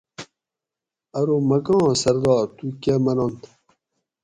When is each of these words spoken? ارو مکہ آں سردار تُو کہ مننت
ارو 1.17 1.37
مکہ 1.49 1.75
آں 1.87 1.95
سردار 2.01 2.45
تُو 2.55 2.65
کہ 2.81 2.93
مننت 3.03 3.41